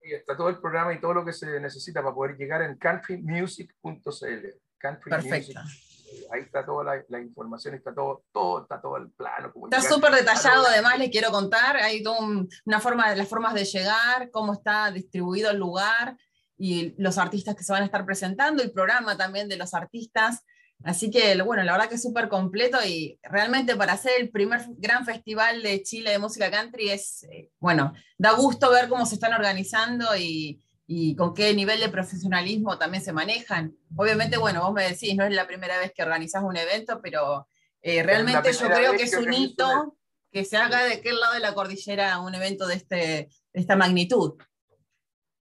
Y 0.01 0.13
está 0.13 0.35
todo 0.37 0.49
el 0.49 0.59
programa 0.59 0.93
y 0.93 1.01
todo 1.01 1.13
lo 1.13 1.25
que 1.25 1.33
se 1.33 1.59
necesita 1.59 2.01
para 2.01 2.13
poder 2.15 2.37
llegar 2.37 2.61
en 2.61 2.77
countrymusic.cl. 2.77 4.47
Country 4.77 5.09
Perfecto. 5.09 5.59
Music. 5.59 5.85
Ahí 6.31 6.41
está 6.41 6.65
toda 6.65 6.83
la, 6.83 7.03
la 7.09 7.19
información, 7.19 7.75
está 7.75 7.93
todo, 7.93 8.23
todo, 8.31 8.63
está 8.63 8.81
todo 8.81 8.97
el 8.97 9.11
plano. 9.11 9.51
Está 9.69 9.81
súper 9.81 10.11
detallado, 10.13 10.61
Algo- 10.61 10.67
además 10.69 10.97
les 10.97 11.09
quiero 11.11 11.29
contar, 11.31 11.77
hay 11.77 12.01
toda 12.01 12.19
un- 12.19 12.49
una 12.65 12.79
forma 12.79 13.13
las 13.15 13.27
formas 13.27 13.53
de 13.53 13.63
llegar, 13.65 14.31
cómo 14.31 14.53
está 14.53 14.89
distribuido 14.91 15.51
el 15.51 15.57
lugar 15.57 16.17
y 16.59 16.93
los 17.01 17.17
artistas 17.17 17.55
que 17.55 17.63
se 17.63 17.71
van 17.71 17.83
a 17.83 17.85
estar 17.85 18.05
presentando, 18.05 18.61
el 18.61 18.71
programa 18.71 19.17
también 19.17 19.47
de 19.47 19.57
los 19.57 19.73
artistas. 19.73 20.43
Así 20.83 21.09
que, 21.09 21.41
bueno, 21.41 21.63
la 21.63 21.71
verdad 21.71 21.89
que 21.89 21.95
es 21.95 22.01
súper 22.01 22.29
completo 22.29 22.77
y 22.85 23.17
realmente 23.23 23.75
para 23.75 23.93
hacer 23.93 24.13
el 24.19 24.29
primer 24.29 24.61
gran 24.77 25.05
festival 25.05 25.63
de 25.63 25.81
Chile 25.83 26.11
de 26.11 26.19
música 26.19 26.51
country 26.51 26.89
es, 26.89 27.23
eh, 27.23 27.49
bueno, 27.59 27.93
da 28.17 28.33
gusto 28.33 28.69
ver 28.69 28.87
cómo 28.89 29.05
se 29.05 29.15
están 29.15 29.33
organizando 29.33 30.15
y, 30.15 30.61
y 30.85 31.15
con 31.15 31.33
qué 31.33 31.53
nivel 31.53 31.79
de 31.79 31.89
profesionalismo 31.89 32.77
también 32.77 33.03
se 33.03 33.13
manejan. 33.13 33.75
Obviamente, 33.95 34.37
bueno, 34.37 34.61
vos 34.61 34.73
me 34.73 34.89
decís, 34.89 35.15
no 35.15 35.23
es 35.23 35.33
la 35.33 35.47
primera 35.47 35.77
vez 35.77 35.93
que 35.93 36.03
organizás 36.03 36.43
un 36.43 36.57
evento, 36.57 36.99
pero 37.01 37.47
eh, 37.81 38.03
realmente 38.03 38.51
yo 38.53 38.67
creo 38.67 38.93
que 38.93 39.03
es 39.03 39.15
un 39.15 39.31
hito 39.31 39.97
que 40.31 40.45
se 40.45 40.57
haga 40.57 40.83
de 40.83 40.95
aquel 40.95 41.19
lado 41.19 41.33
de 41.33 41.39
la 41.39 41.53
cordillera 41.53 42.19
un 42.19 42.35
evento 42.35 42.67
de, 42.67 42.75
este, 42.75 42.95
de 42.95 43.29
esta 43.53 43.75
magnitud. 43.75 44.33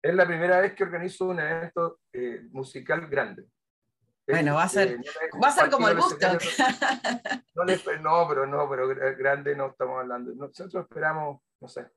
Es 0.02 0.14
la 0.16 0.26
primera 0.26 0.60
vez 0.62 0.74
que 0.74 0.84
organizo 0.84 1.26
un 1.26 1.40
evento 1.40 2.00
eh, 2.14 2.42
musical 2.52 3.08
grande. 3.08 3.46
Bueno, 4.28 4.56
va 4.56 4.64
a 4.64 4.70
ser- 4.70 4.90
eh, 4.94 5.00
Va 5.44 5.48
a 5.48 5.52
ser 5.52 5.70
como 5.70 5.88
el 5.90 5.98
gusto. 6.00 6.28
No, 7.56 7.66
no, 7.66 8.28
pero 8.30 8.46
no, 8.46 8.70
pero 8.70 8.88
gra- 8.90 9.18
grande 9.18 9.56
no 9.56 9.68
estamos 9.68 10.00
hablando. 10.00 10.34
Nosotros 10.36 10.84
esperamos, 10.86 11.42
no 11.60 11.68
sé. 11.68 11.88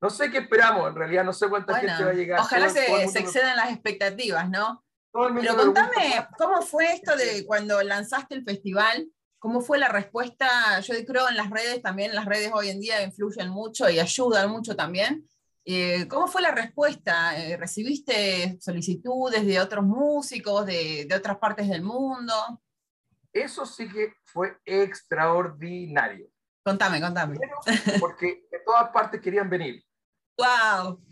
No 0.00 0.10
sé 0.10 0.30
qué 0.30 0.38
esperamos, 0.38 0.88
en 0.90 0.94
realidad 0.96 1.24
no 1.24 1.32
sé 1.32 1.48
cuánta 1.48 1.74
gente 1.76 1.92
va 1.92 1.98
a 1.98 2.02
Bueno, 2.04 2.18
llegar. 2.18 2.40
ojalá 2.40 2.66
Todo- 2.66 2.74
todo 2.74 2.84
se, 2.84 2.92
mundo 2.92 3.12
se 3.12 3.18
excedan 3.20 3.56
las 3.56 3.70
expectativas, 3.72 4.50
¿no? 4.50 4.84
todo 5.12 5.30
Pero 5.34 5.56
contame, 5.56 6.26
¿cómo 6.36 6.60
fue 6.62 6.92
esto 6.92 7.16
de 7.16 7.46
cuando 7.46 7.80
lanzaste 7.82 8.34
el 8.34 8.44
festival? 8.44 9.08
¿Cómo 9.38 9.60
fue 9.60 9.78
la 9.78 9.88
respuesta? 9.88 10.80
Yo 10.80 10.94
creo 11.06 11.28
en 11.28 11.36
las 11.36 11.50
redes 11.50 11.80
también, 11.82 12.14
las 12.14 12.24
redes 12.26 12.50
hoy 12.52 12.68
en 12.70 12.80
día 12.80 13.02
influyen 13.02 13.48
mucho 13.48 13.88
y 13.88 13.98
ayudan 14.00 14.50
mucho 14.50 14.74
también. 14.76 15.26
Eh, 15.66 16.06
¿Cómo 16.08 16.26
fue 16.28 16.42
la 16.42 16.50
respuesta? 16.50 17.38
Eh, 17.38 17.56
¿Recibiste 17.56 18.58
solicitudes 18.60 19.46
de 19.46 19.60
otros 19.60 19.84
músicos, 19.84 20.66
de, 20.66 21.06
de 21.08 21.14
otras 21.14 21.38
partes 21.38 21.68
del 21.68 21.82
mundo? 21.82 22.34
Eso 23.32 23.64
sí 23.66 23.88
que 23.88 24.14
fue 24.24 24.58
extraordinario. 24.64 26.28
Contame, 26.64 27.00
contame. 27.00 27.36
Primero, 27.38 27.58
porque 28.00 28.46
de 28.50 28.58
todas 28.64 28.90
partes 28.90 29.20
querían 29.20 29.48
venir. 29.50 29.82
¡Wow! 30.38 31.02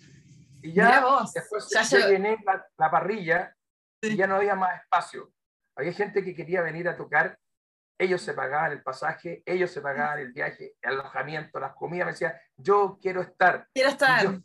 Y 0.63 0.73
ya 0.73 1.01
vos, 1.05 1.33
después 1.33 1.69
ya 1.73 1.85
se 1.85 1.99
llevo- 1.99 2.11
llené 2.11 2.37
la, 2.45 2.65
la 2.79 2.91
parrilla 2.91 3.55
Sí. 4.03 4.15
y 4.15 4.17
ya 4.17 4.27
no 4.27 4.35
había 4.37 4.55
más 4.57 4.81
espacio. 4.83 5.33
Había 5.77 5.93
gente 5.93 6.25
que 6.25 6.35
quería 6.35 6.61
venir 6.63 6.89
a 6.89 6.97
tocar, 6.97 7.39
ellos 7.99 8.21
se 8.23 8.33
pagaban 8.35 8.73
el 8.73 8.83
pasaje, 8.83 9.43
ellos 9.47 9.71
se 9.71 9.81
pagaban 9.81 10.19
el 10.19 10.33
viaje, 10.33 10.75
el 10.81 10.93
alojamiento, 11.01 11.61
las 11.61 11.75
comidas, 11.75 12.07
me 12.07 12.13
decían, 12.13 12.35
yo 12.57 12.99
quiero 13.01 13.21
estar. 13.23 13.69
Quiero 13.73 13.91
estar. 13.91 14.23
yo 14.25 14.39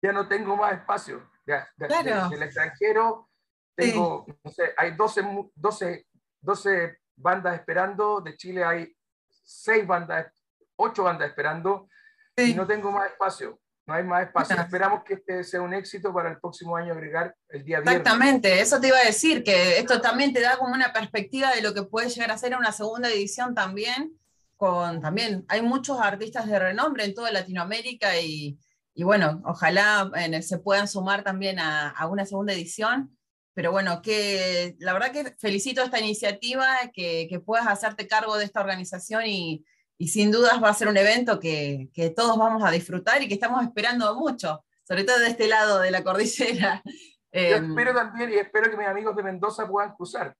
ya 0.00 0.12
no 0.12 0.28
tengo 0.28 0.56
más 0.56 0.72
espacio. 0.74 1.28
Ya- 1.46 1.68
de- 1.76 1.86
Claro. 1.88 2.28
de- 2.28 2.36
del 2.36 2.42
extranjero 2.44 3.28
tengo, 3.74 4.26
no 4.44 4.50
sé, 4.50 4.72
hay 4.76 4.92
12, 4.92 5.22
mu- 5.22 5.50
12, 5.54 6.06
12 6.40 6.98
bandas 7.16 7.54
esperando, 7.54 8.20
de 8.20 8.36
Chile 8.36 8.64
hay 8.64 8.96
6 9.28 9.86
bandas, 9.86 10.32
8 10.76 11.02
bandas 11.04 11.28
esperando, 11.28 11.88
Sí. 12.36 12.52
y 12.52 12.54
no 12.54 12.66
tengo 12.66 12.90
más 12.92 13.10
espacio. 13.10 13.58
No 13.88 13.94
hay 13.94 14.04
más 14.04 14.26
espacio. 14.26 14.54
Claro. 14.54 14.62
Esperamos 14.66 15.02
que 15.02 15.14
este 15.14 15.42
sea 15.42 15.62
un 15.62 15.72
éxito 15.72 16.12
para 16.12 16.30
el 16.30 16.38
próximo 16.38 16.76
año 16.76 16.92
agregar 16.92 17.34
el 17.48 17.64
día 17.64 17.80
viernes. 17.80 18.00
Exactamente, 18.00 18.60
eso 18.60 18.78
te 18.78 18.88
iba 18.88 18.98
a 18.98 19.04
decir, 19.04 19.42
que 19.42 19.78
esto 19.78 20.02
también 20.02 20.34
te 20.34 20.42
da 20.42 20.58
como 20.58 20.74
una 20.74 20.92
perspectiva 20.92 21.52
de 21.54 21.62
lo 21.62 21.72
que 21.72 21.84
puede 21.84 22.10
llegar 22.10 22.30
a 22.30 22.36
ser 22.36 22.54
una 22.54 22.70
segunda 22.70 23.08
edición 23.08 23.54
también, 23.54 24.12
con 24.58 25.00
también, 25.00 25.46
hay 25.48 25.62
muchos 25.62 25.98
artistas 26.00 26.46
de 26.46 26.58
renombre 26.58 27.04
en 27.04 27.14
toda 27.14 27.32
Latinoamérica 27.32 28.20
y, 28.20 28.58
y 28.92 29.04
bueno, 29.04 29.40
ojalá 29.46 30.10
el- 30.16 30.42
se 30.42 30.58
puedan 30.58 30.86
sumar 30.86 31.22
también 31.24 31.58
a, 31.58 31.88
a 31.88 32.08
una 32.08 32.26
segunda 32.26 32.52
edición, 32.52 33.16
pero 33.54 33.72
bueno, 33.72 34.02
que 34.02 34.76
la 34.80 34.92
verdad 34.92 35.12
que 35.12 35.34
felicito 35.38 35.82
esta 35.82 35.98
iniciativa, 35.98 36.66
que, 36.92 37.26
que 37.30 37.40
puedas 37.40 37.66
hacerte 37.66 38.06
cargo 38.06 38.36
de 38.36 38.44
esta 38.44 38.60
organización 38.60 39.24
y, 39.26 39.64
y 39.98 40.08
sin 40.08 40.30
dudas 40.30 40.62
va 40.62 40.70
a 40.70 40.74
ser 40.74 40.88
un 40.88 40.96
evento 40.96 41.38
que, 41.38 41.90
que 41.92 42.10
todos 42.10 42.38
vamos 42.38 42.62
a 42.64 42.70
disfrutar 42.70 43.20
y 43.22 43.28
que 43.28 43.34
estamos 43.34 43.62
esperando 43.64 44.14
mucho, 44.14 44.64
sobre 44.84 45.04
todo 45.04 45.18
de 45.18 45.28
este 45.28 45.48
lado 45.48 45.80
de 45.80 45.90
la 45.90 46.02
cordillera. 46.02 46.82
Yo 47.32 47.56
Em, 47.56 47.70
espero 47.70 47.94
también 47.94 48.30
y 48.30 48.34
espero 48.36 48.70
que 48.70 48.76
mis 48.76 48.86
amigos 48.86 49.14
de 49.14 49.22
Mendoza 49.22 49.68
puedan 49.68 49.94
cruzar. 49.94 50.34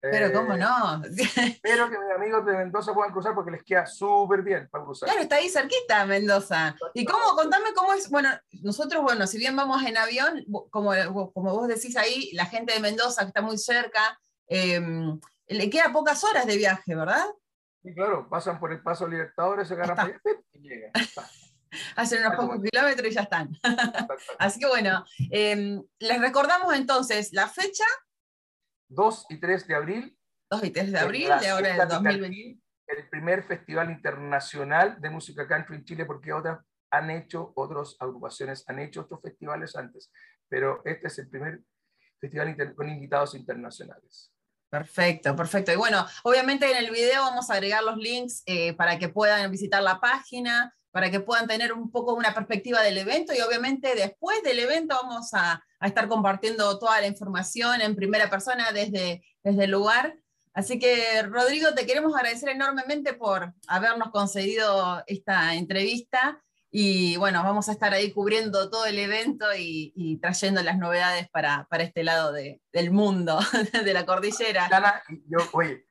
pero 0.00 0.26
Eh, 0.26 0.32
cómo 0.32 0.56
no. 0.56 1.02
Espero 1.04 1.88
que 1.88 1.98
mis 1.98 2.10
amigos 2.14 2.44
de 2.44 2.52
Mendoza 2.54 2.92
puedan 2.92 3.12
cruzar 3.12 3.34
porque 3.34 3.52
les 3.52 3.62
queda 3.62 3.86
súper 3.86 4.42
bien 4.42 4.68
para 4.68 4.84
cruzar. 4.84 5.08
Claro, 5.08 5.22
está 5.22 5.36
ahí 5.36 5.48
cerquita 5.48 6.04
Mendoza. 6.04 6.74
¿Y 6.94 7.04
cómo, 7.04 7.36
contame 7.36 7.72
cómo 7.74 7.92
es, 7.92 8.10
bueno, 8.10 8.30
nosotros, 8.62 9.02
bueno, 9.02 9.26
si 9.26 9.38
bien 9.38 9.54
vamos 9.54 9.82
en 9.84 9.96
avión, 9.96 10.44
como, 10.70 10.92
como 11.32 11.52
vos 11.52 11.68
decís 11.68 11.96
ahí, 11.96 12.30
la 12.32 12.46
gente 12.46 12.74
de 12.74 12.80
Mendoza 12.80 13.22
que 13.22 13.28
está 13.28 13.42
muy 13.42 13.58
cerca, 13.58 14.18
em, 14.48 15.20
le 15.46 15.70
queda 15.70 15.92
pocas 15.92 16.24
horas 16.24 16.46
de 16.46 16.56
viaje, 16.56 16.94
¿verdad? 16.94 17.26
Y 17.84 17.94
claro, 17.94 18.28
pasan 18.28 18.60
por 18.60 18.72
el 18.72 18.82
paso 18.82 19.08
Libertadores, 19.08 19.68
se 19.68 19.74
agarran 19.74 20.20
y 20.52 20.58
llegan. 20.60 20.92
Hacen 21.96 22.20
unos 22.20 22.36
pocos 22.36 22.60
kilómetros 22.62 23.08
y 23.08 23.14
ya 23.14 23.22
están. 23.22 23.50
está, 23.54 23.70
está. 23.98 24.14
Así 24.38 24.60
que 24.60 24.66
bueno, 24.66 25.04
em, 25.30 25.82
les 25.98 26.20
recordamos 26.20 26.74
entonces 26.74 27.32
la 27.32 27.48
fecha, 27.48 27.84
2 28.92 29.26
y 29.30 29.40
3 29.40 29.66
de 29.66 29.74
abril. 29.74 30.18
2 30.50 30.64
y 30.64 30.70
3 30.70 30.92
de 30.92 30.98
abril 30.98 31.28
de 31.40 31.48
ahora 31.48 31.68
del 31.68 31.88
2020. 31.88 32.28
Pitalquín, 32.28 32.62
El 32.86 33.08
primer 33.08 33.44
festival 33.44 33.90
internacional 33.90 35.00
de 35.00 35.10
música 35.10 35.48
country 35.48 35.76
en 35.76 35.84
Chile, 35.84 36.04
porque 36.04 36.32
otras 36.32 36.60
han 36.90 37.10
hecho, 37.10 37.52
otras 37.56 37.96
agrupaciones 37.98 38.68
han 38.68 38.78
hecho 38.78 39.00
otros 39.02 39.22
festivales 39.22 39.74
antes, 39.76 40.12
pero 40.48 40.82
este 40.84 41.06
es 41.06 41.18
el 41.18 41.28
primer 41.28 41.62
festival 42.20 42.74
con 42.74 42.88
invitados 42.90 43.34
internacionales. 43.34 44.31
Perfecto, 44.72 45.36
perfecto. 45.36 45.70
Y 45.70 45.76
bueno, 45.76 46.06
obviamente 46.22 46.70
en 46.70 46.78
el 46.78 46.90
video 46.90 47.20
vamos 47.20 47.50
a 47.50 47.52
agregar 47.52 47.84
los 47.84 47.98
links 47.98 48.42
eh, 48.46 48.72
para 48.72 48.98
que 48.98 49.10
puedan 49.10 49.50
visitar 49.50 49.82
la 49.82 50.00
página, 50.00 50.74
para 50.90 51.10
que 51.10 51.20
puedan 51.20 51.46
tener 51.46 51.74
un 51.74 51.90
poco 51.90 52.14
una 52.14 52.32
perspectiva 52.32 52.80
del 52.80 52.96
evento 52.96 53.34
y 53.34 53.42
obviamente 53.42 53.94
después 53.94 54.42
del 54.42 54.60
evento 54.60 54.98
vamos 55.02 55.34
a, 55.34 55.62
a 55.78 55.86
estar 55.86 56.08
compartiendo 56.08 56.78
toda 56.78 57.02
la 57.02 57.06
información 57.06 57.82
en 57.82 57.94
primera 57.94 58.30
persona 58.30 58.72
desde, 58.72 59.22
desde 59.44 59.64
el 59.64 59.70
lugar. 59.70 60.16
Así 60.54 60.78
que 60.78 61.22
Rodrigo, 61.24 61.74
te 61.74 61.84
queremos 61.84 62.16
agradecer 62.16 62.48
enormemente 62.48 63.12
por 63.12 63.52
habernos 63.66 64.10
concedido 64.10 65.04
esta 65.06 65.54
entrevista 65.54 66.42
y 66.74 67.16
bueno, 67.18 67.42
vamos 67.44 67.68
a 67.68 67.72
estar 67.72 67.92
ahí 67.92 68.12
cubriendo 68.12 68.70
todo 68.70 68.86
el 68.86 68.98
evento 68.98 69.44
y, 69.54 69.92
y 69.94 70.16
trayendo 70.18 70.62
las 70.62 70.78
novedades 70.78 71.28
para, 71.28 71.66
para 71.68 71.82
este 71.84 72.02
lado 72.02 72.32
de- 72.32 72.62
del 72.72 72.90
mundo, 72.90 73.38
de 73.84 73.92
la 73.92 74.06
cordillera. 74.06 75.02
Y 75.10 75.22
yo, 75.28 75.38
oye, 75.52 75.84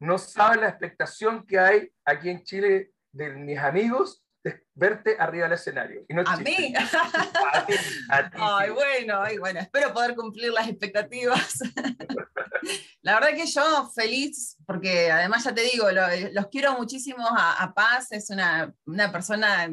no 0.00 0.16
sabes 0.16 0.60
la 0.62 0.68
expectación 0.70 1.44
que 1.46 1.58
hay 1.58 1.90
aquí 2.06 2.30
en 2.30 2.42
Chile 2.42 2.92
de 3.12 3.30
mis 3.34 3.58
amigos 3.58 4.22
de 4.42 4.62
verte 4.74 5.16
arriba 5.18 5.44
del 5.44 5.54
escenario. 5.54 6.04
Y 6.08 6.14
no 6.14 6.22
¿A 6.26 6.36
mí? 6.38 6.74
A 6.74 7.66
ti, 7.66 7.74
a 8.10 8.30
ti, 8.30 8.36
Ay, 8.40 8.68
sí. 8.68 8.74
bueno, 8.74 9.20
ay, 9.22 9.38
bueno, 9.38 9.60
espero 9.60 9.92
poder 9.92 10.14
cumplir 10.14 10.52
las 10.52 10.68
expectativas. 10.68 11.58
La 13.02 13.14
verdad 13.20 13.34
que 13.36 13.46
yo 13.46 13.90
feliz, 13.94 14.56
porque 14.66 15.10
además 15.12 15.44
ya 15.44 15.54
te 15.54 15.62
digo, 15.62 15.90
lo- 15.90 16.06
los 16.32 16.46
quiero 16.48 16.76
muchísimo 16.78 17.26
a, 17.28 17.62
a 17.62 17.74
Paz, 17.74 18.10
es 18.12 18.30
una, 18.30 18.72
una 18.86 19.12
persona 19.12 19.70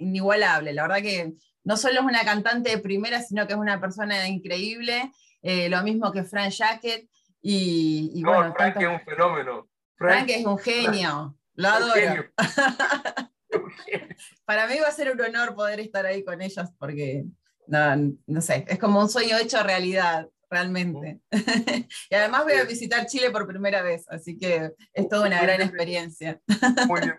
inigualable. 0.00 0.72
La 0.72 0.82
verdad 0.82 1.02
que 1.02 1.34
no 1.64 1.76
solo 1.76 2.00
es 2.00 2.06
una 2.06 2.24
cantante 2.24 2.70
de 2.70 2.78
primera, 2.78 3.22
sino 3.22 3.46
que 3.46 3.52
es 3.52 3.58
una 3.58 3.80
persona 3.80 4.28
increíble, 4.28 5.12
eh, 5.42 5.68
lo 5.68 5.82
mismo 5.82 6.10
que 6.12 6.24
Fran 6.24 6.50
Jacket. 6.50 7.08
Y, 7.42 8.10
y 8.14 8.22
No, 8.22 8.34
bueno, 8.34 8.54
Frank 8.54 8.74
tanto- 8.74 8.90
es 8.90 9.00
un 9.00 9.06
fenómeno. 9.06 9.68
Frank 9.96 10.28
es 10.30 10.46
un 10.46 10.58
genio, 10.58 11.36
lo 11.54 11.68
adoro. 11.68 12.24
Para 14.44 14.66
mí 14.66 14.78
va 14.80 14.88
a 14.88 14.92
ser 14.92 15.12
un 15.12 15.20
honor 15.20 15.54
poder 15.54 15.80
estar 15.80 16.06
ahí 16.06 16.24
con 16.24 16.40
ellos 16.42 16.68
porque, 16.78 17.24
no, 17.66 17.96
no 18.26 18.40
sé, 18.40 18.64
es 18.68 18.78
como 18.78 19.00
un 19.00 19.08
sueño 19.08 19.36
hecho 19.38 19.62
realidad, 19.62 20.28
realmente. 20.48 21.20
y 22.10 22.14
además 22.14 22.44
voy 22.44 22.54
a 22.54 22.64
visitar 22.64 23.06
Chile 23.06 23.30
por 23.30 23.46
primera 23.46 23.82
vez, 23.82 24.04
así 24.08 24.36
que 24.36 24.72
es 24.92 25.08
toda 25.08 25.26
una 25.26 25.42
gran 25.42 25.60
experiencia. 25.60 26.40
Muy 26.88 27.00
bien. 27.00 27.14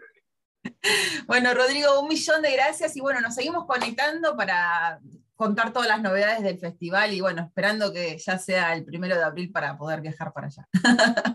Bueno, 1.27 1.53
Rodrigo, 1.53 1.99
un 1.99 2.07
millón 2.07 2.41
de 2.41 2.51
gracias 2.51 2.95
y 2.97 3.01
bueno, 3.01 3.21
nos 3.21 3.35
seguimos 3.35 3.65
conectando 3.65 4.35
para 4.35 4.99
contar 5.35 5.73
todas 5.73 5.87
las 5.87 6.01
novedades 6.01 6.43
del 6.43 6.59
festival 6.59 7.13
y 7.13 7.21
bueno, 7.21 7.41
esperando 7.41 7.91
que 7.91 8.17
ya 8.17 8.37
sea 8.37 8.75
el 8.75 8.85
primero 8.85 9.15
de 9.15 9.23
abril 9.23 9.51
para 9.51 9.77
poder 9.77 10.01
viajar 10.01 10.33
para 10.33 10.47
allá. 10.47 10.67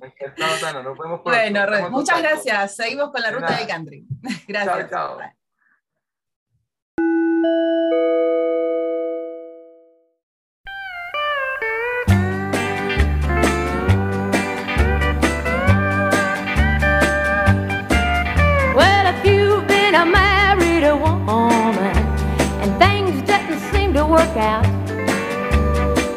Encantado, 0.00 0.56
Tano. 0.60 0.82
Nos 0.82 0.98
vemos 0.98 1.20
pronto. 1.22 1.30
Bueno, 1.30 1.60
muchas 1.90 2.16
contacto. 2.16 2.22
gracias. 2.22 2.76
Seguimos 2.76 3.10
con 3.10 3.20
la 3.20 3.28
De 3.28 3.34
ruta 3.34 3.56
del 3.56 3.66
country. 3.66 4.06
Gracias. 4.46 4.90
Chao, 4.90 5.18
chao. 5.18 5.32
Work 24.16 24.37
out, 24.38 24.64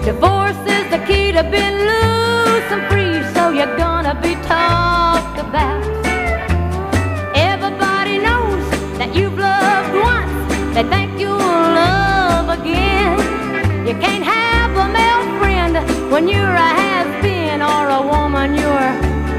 divorce 0.05 0.61
is 0.75 0.85
the 0.89 1.01
key 1.05 1.33
to 1.33 1.43
being 1.51 1.79
loose 1.91 2.67
and 2.75 2.83
free, 2.89 3.17
so 3.33 3.49
you're 3.49 3.75
gonna 3.75 4.15
be 4.21 4.35
talked 4.47 5.37
about. 5.45 5.83
Everybody 7.35 8.15
knows 8.27 8.63
that 8.99 9.13
you've 9.13 9.37
loved 9.37 9.93
once, 10.11 10.33
they 10.75 10.85
think 10.93 11.19
you'll 11.19 11.35
love 11.83 12.47
again. 12.59 13.19
You 13.85 13.95
can't 14.05 14.23
have 14.23 14.71
a 14.85 14.87
male 14.99 15.25
friend 15.39 15.75
when 16.09 16.29
you're 16.29 16.57
a 16.67 16.71
has-been 16.81 17.61
or 17.61 17.83
a 17.99 18.01
woman 18.13 18.55
you're 18.61 18.91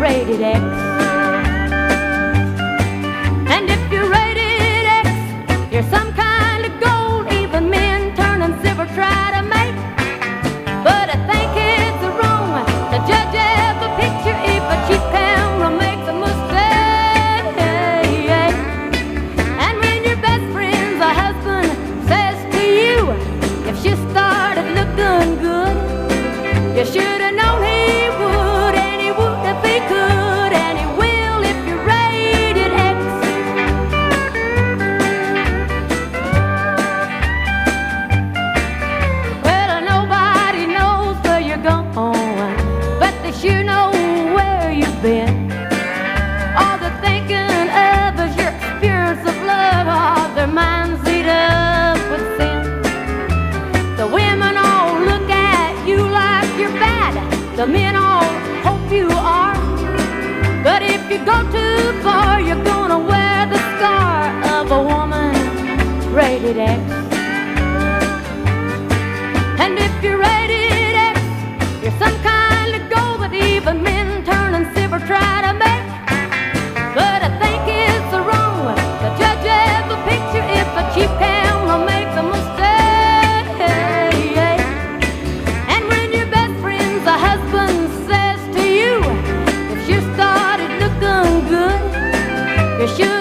rated 0.03 0.43
X. 0.43 0.90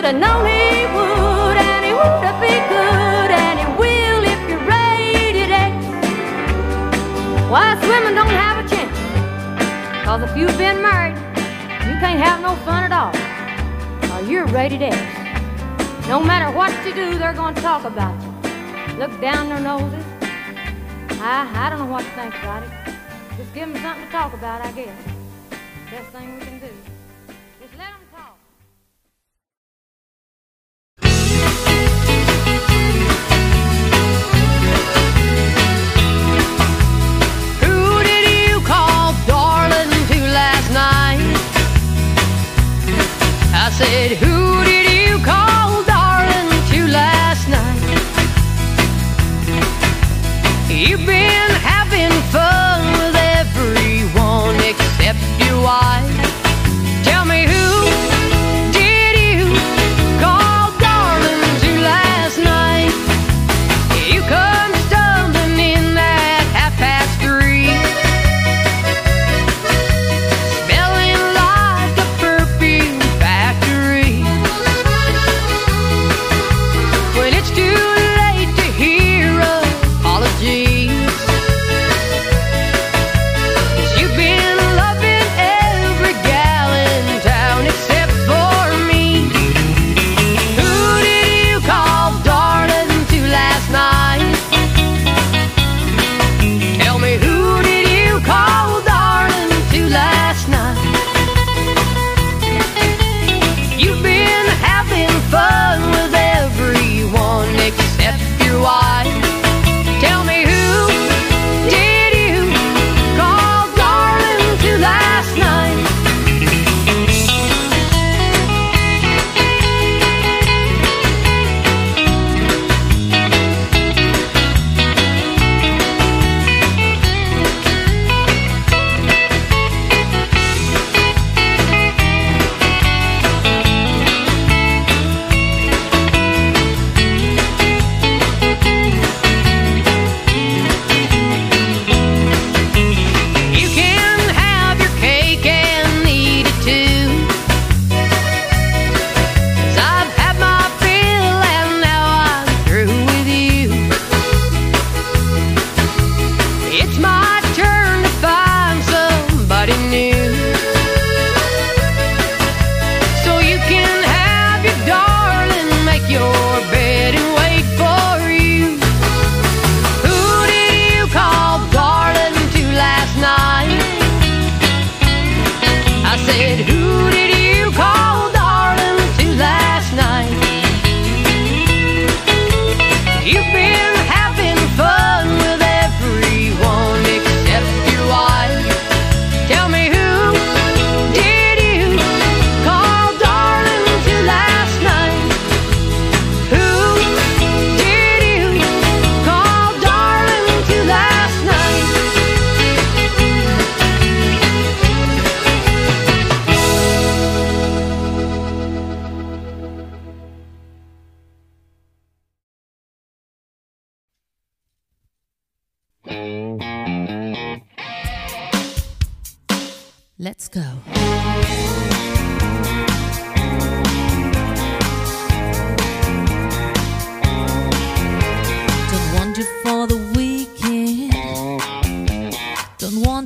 have 0.09 0.19
know 0.19 0.43
he 0.43 0.85
would, 0.89 1.57
and 1.57 1.85
he 1.85 1.93
would 1.93 2.23
if 2.25 2.41
he 2.41 2.57
could, 2.67 3.29
and 3.29 3.59
he 3.59 3.65
will 3.77 4.23
if 4.25 4.41
you 4.49 4.57
rate 4.65 5.37
it 5.37 5.51
eight. 5.51 5.77
Wise 7.51 7.79
women 7.81 8.15
don't 8.15 8.27
have 8.27 8.65
a 8.65 8.67
chance, 8.67 8.97
cause 10.05 10.23
if 10.23 10.35
you've 10.35 10.57
been 10.57 10.81
married, 10.81 11.15
you 11.85 11.95
can't 12.01 12.19
have 12.19 12.41
no 12.41 12.55
fun 12.65 12.91
at 12.91 12.91
all, 12.91 13.13
or 14.11 14.23
you're 14.27 14.47
rated 14.47 14.81
X. 14.81 14.97
No 16.07 16.19
matter 16.23 16.49
what 16.57 16.71
you 16.85 16.93
do, 16.95 17.19
they're 17.19 17.33
gonna 17.33 17.61
talk 17.61 17.85
about 17.85 18.19
you. 18.23 18.97
Look 18.97 19.21
down 19.21 19.49
their 19.49 19.59
noses. 19.59 20.03
I, 21.21 21.47
I 21.53 21.69
don't 21.69 21.79
know 21.79 21.85
what 21.85 22.03
to 22.03 22.11
think 22.11 22.33
about 22.39 22.63
it. 22.63 22.69
Just 23.37 23.53
give 23.53 23.71
them 23.71 23.79
something 23.83 24.05
to 24.05 24.11
talk 24.11 24.33
about, 24.33 24.65
I 24.65 24.71
guess. 24.71 24.97
Best 25.91 26.09
thing 26.09 26.33
we 26.33 26.41
can 26.41 26.59
do. 26.59 26.88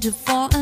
to 0.03 0.11
fall 0.11 0.52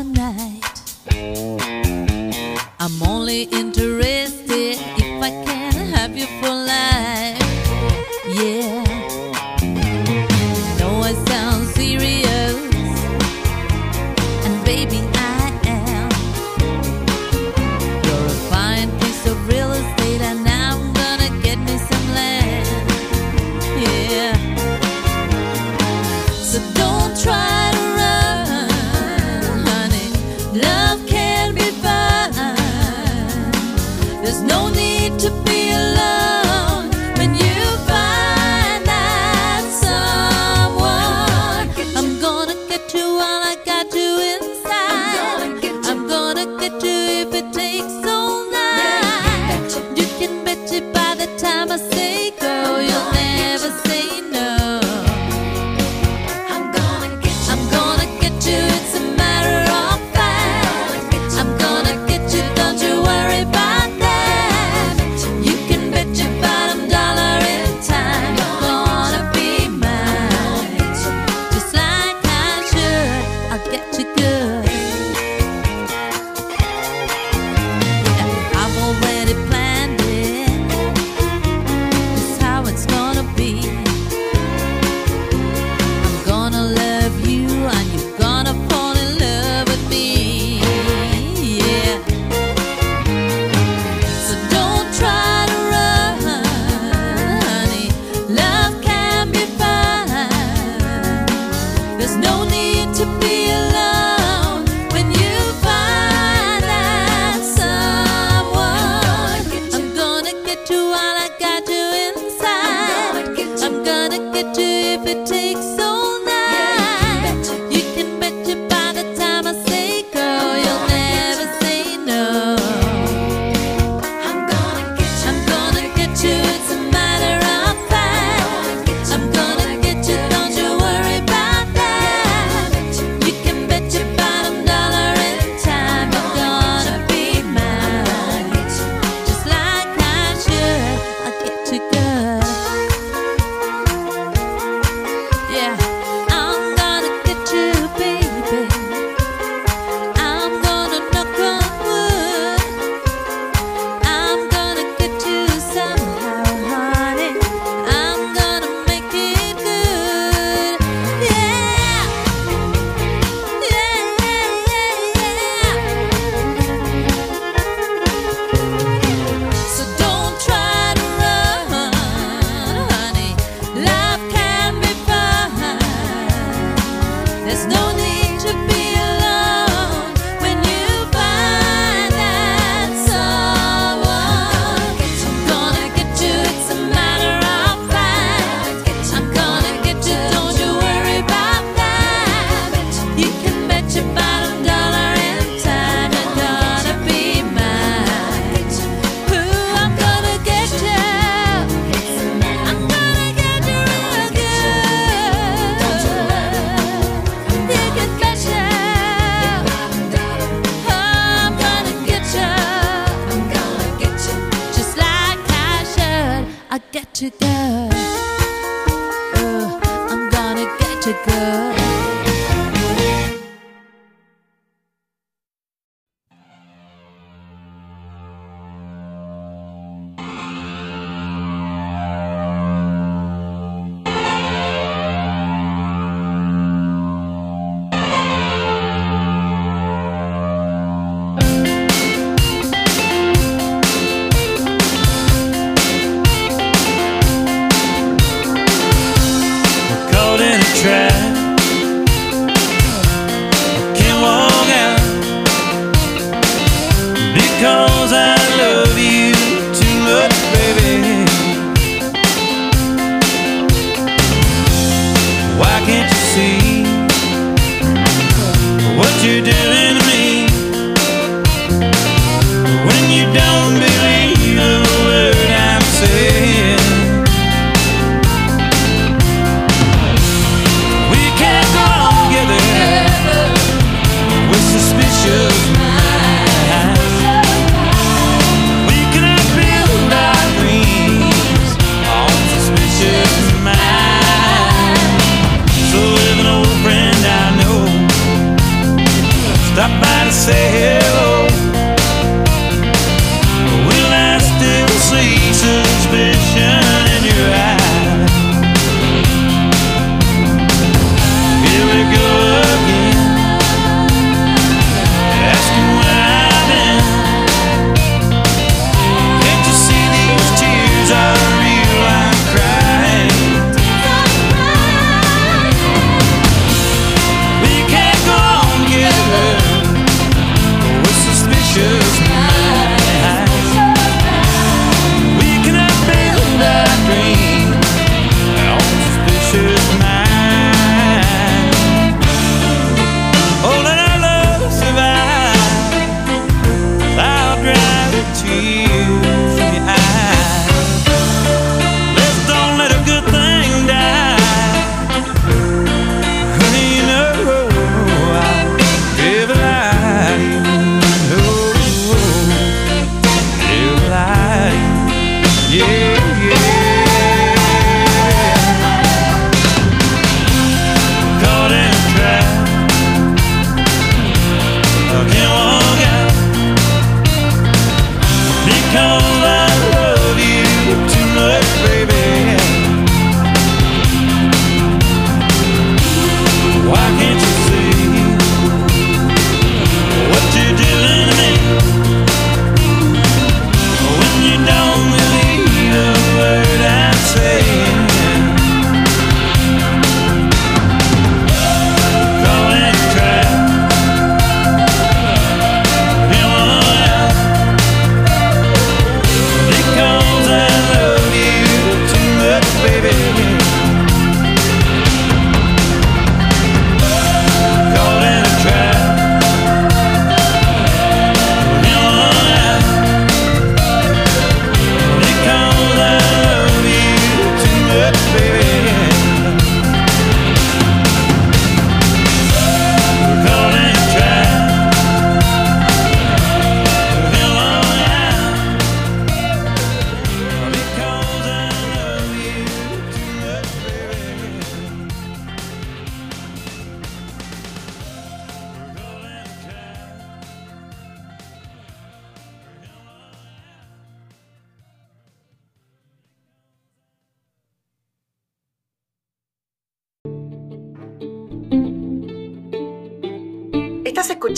there's 177.52 177.66
no 177.66 177.91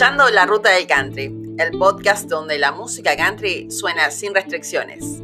escuchando 0.05 0.31
La 0.35 0.45
Ruta 0.45 0.69
del 0.69 0.87
Country, 0.87 1.35
el 1.57 1.79
podcast 1.79 2.29
donde 2.29 2.59
la 2.59 2.73
música 2.73 3.17
country 3.17 3.71
suena 3.71 4.11
sin 4.11 4.35
restricciones. 4.35 5.23